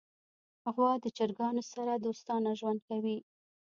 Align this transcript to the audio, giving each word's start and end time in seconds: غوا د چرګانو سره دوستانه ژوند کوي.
غوا 0.73 0.91
د 1.03 1.05
چرګانو 1.17 1.63
سره 1.73 1.93
دوستانه 2.05 2.49
ژوند 2.59 2.79
کوي. 2.89 3.17